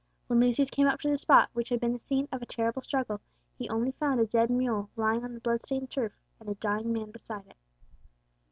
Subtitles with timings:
[0.25, 2.81] When Lucius came up to the spot which had been the scene of a terrible
[2.81, 3.21] struggle,
[3.59, 6.91] he only found a dead mule lying on the blood stained turf, and a dying
[6.91, 7.57] man beside it.